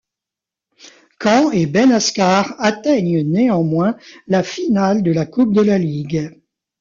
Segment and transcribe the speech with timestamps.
[1.21, 6.41] Caen et Ben Askar atteignent néanmoins la finale de la Coupe de la Ligue.